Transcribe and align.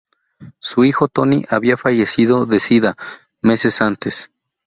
Su 0.57 0.83
hijo 0.83 1.09
Tony 1.09 1.45
había 1.51 1.77
fallecido 1.77 2.47
de 2.47 2.59
sida 2.59 2.95
meses 3.43 3.83
antes. 3.83 4.31